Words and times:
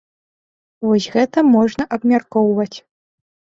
Вось 0.87 1.09
гэта 1.17 1.45
можна 1.57 1.83
абмяркоўваць. 1.99 2.77